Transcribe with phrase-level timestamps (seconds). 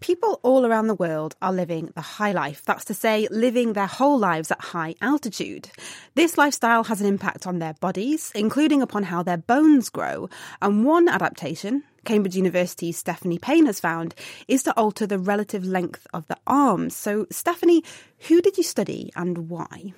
[0.00, 2.62] People all around the world are living the high life.
[2.64, 5.70] That's to say, living their whole lives at high altitude.
[6.14, 10.30] This lifestyle has an impact on their bodies, including upon how their bones grow.
[10.62, 14.14] And one adaptation, Cambridge University's Stephanie Payne has found,
[14.48, 16.96] is to alter the relative length of the arms.
[16.96, 17.84] So, Stephanie,
[18.28, 19.92] who did you study and why?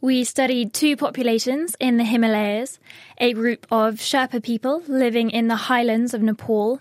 [0.00, 2.78] We studied two populations in the Himalayas
[3.18, 6.80] a group of Sherpa people living in the highlands of Nepal,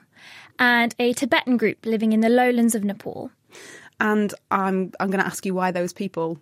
[0.59, 3.31] and a Tibetan group living in the lowlands of Nepal.
[3.99, 6.39] And I'm, I'm going to ask you why those people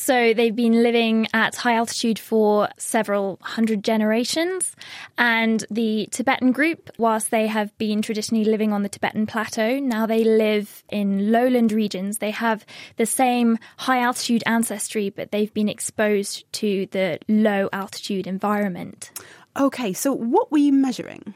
[0.00, 4.74] so they've been living at high altitude for several hundred generations.
[5.18, 10.06] And the Tibetan group, whilst they have been traditionally living on the Tibetan plateau, now
[10.06, 12.16] they live in lowland regions.
[12.16, 12.64] They have
[12.96, 19.10] the same high altitude ancestry, but they've been exposed to the low altitude environment.
[19.58, 21.34] Okay, so what were you measuring?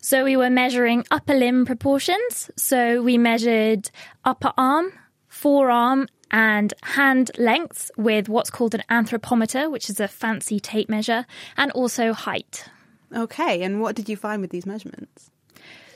[0.00, 2.50] So we were measuring upper limb proportions.
[2.56, 3.90] So we measured
[4.24, 4.92] upper arm,
[5.28, 11.26] forearm, and hand lengths with what's called an anthropometer, which is a fancy tape measure,
[11.56, 12.66] and also height.
[13.14, 15.30] Okay, and what did you find with these measurements?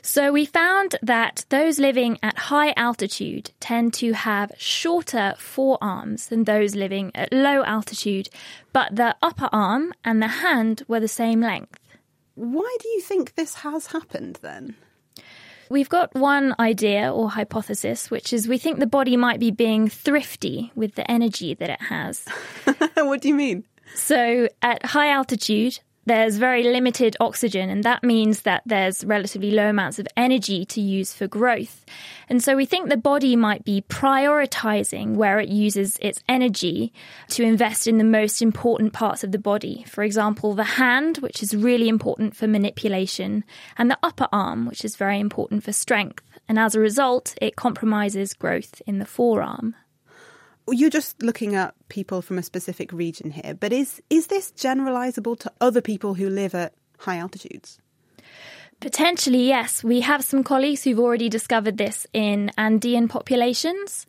[0.01, 6.43] So we found that those living at high altitude tend to have shorter forearms than
[6.43, 8.29] those living at low altitude,
[8.71, 11.79] but the upper arm and the hand were the same length.
[12.35, 14.75] Why do you think this has happened then?
[15.69, 19.87] We've got one idea or hypothesis, which is we think the body might be being
[19.87, 22.25] thrifty with the energy that it has.
[22.95, 23.65] what do you mean?
[23.95, 29.69] So, at high altitude, there's very limited oxygen, and that means that there's relatively low
[29.69, 31.83] amounts of energy to use for growth.
[32.29, 36.93] And so we think the body might be prioritizing where it uses its energy
[37.29, 39.83] to invest in the most important parts of the body.
[39.87, 43.43] For example, the hand, which is really important for manipulation,
[43.77, 46.23] and the upper arm, which is very important for strength.
[46.47, 49.75] And as a result, it compromises growth in the forearm
[50.71, 55.39] you're just looking at people from a specific region here, but is is this generalizable
[55.39, 57.79] to other people who live at high altitudes?
[58.81, 59.83] Potentially, yes.
[59.83, 64.05] We have some colleagues who've already discovered this in Andean populations.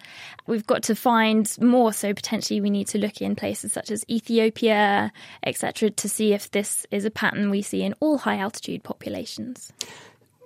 [0.47, 4.05] We've got to find more, so potentially we need to look in places such as
[4.11, 5.13] Ethiopia,
[5.45, 9.73] etc., to see if this is a pattern we see in all high altitude populations.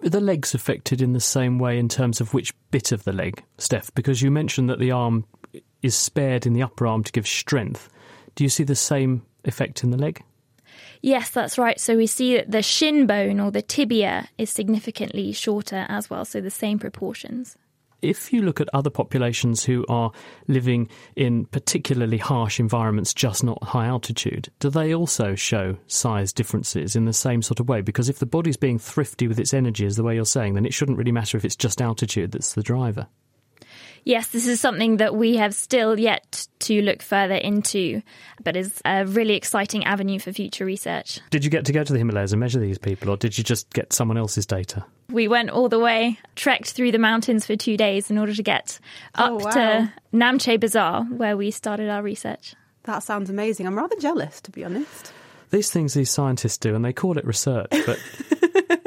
[0.05, 3.13] Are the legs affected in the same way in terms of which bit of the
[3.13, 3.93] leg, Steph?
[3.95, 5.25] Because you mentioned that the arm
[5.83, 7.89] is spared in the upper arm to give strength.
[8.35, 10.23] Do you see the same effect in the leg?
[11.03, 11.81] Yes, that's right.
[11.81, 16.25] So we see that the shin bone or the tibia is significantly shorter as well,
[16.25, 17.57] so the same proportions.
[18.03, 20.11] If you look at other populations who are
[20.49, 26.97] living in particularly harsh environments, just not high altitude, do they also show size differences
[26.97, 27.83] in the same sort of way?
[27.83, 30.65] Because if the body's being thrifty with its energy, as the way you're saying, then
[30.65, 33.07] it shouldn't really matter if it's just altitude that's the driver
[34.05, 38.03] yes, this is something that we have still yet to look further into,
[38.43, 41.21] but is a really exciting avenue for future research.
[41.31, 43.45] Did you get to go to the Himalayas and measure these people, or did you
[43.45, 44.85] just get someone else's data?
[45.11, 48.43] We went all the way, trekked through the mountains for two days in order to
[48.43, 48.79] get
[49.17, 49.51] oh, up wow.
[49.51, 52.55] to Namche Bazaar, where we started our research.
[52.85, 53.67] That sounds amazing.
[53.67, 55.13] I'm rather jealous, to be honest.
[55.51, 57.99] These things these scientists do, and they call it research, but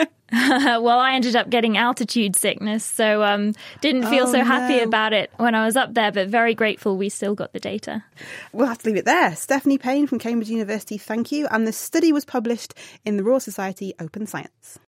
[0.81, 4.83] well, I ended up getting altitude sickness, so um, didn't feel oh, so happy no.
[4.83, 8.03] about it when I was up there, but very grateful we still got the data.
[8.51, 9.35] We'll have to leave it there.
[9.35, 11.47] Stephanie Payne from Cambridge University, thank you.
[11.47, 12.73] And the study was published
[13.05, 14.79] in the Royal Society Open Science.